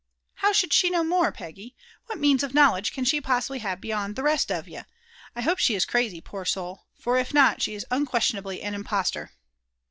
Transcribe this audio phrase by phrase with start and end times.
[0.41, 1.75] "How should she know more, Peggy?
[2.07, 4.79] What means of knowledge can she possibly have beyond the rest of ye?
[5.35, 6.87] I hope she is crazy, poor soul!
[6.97, 9.33] for if not, she is unquestionably an impostor."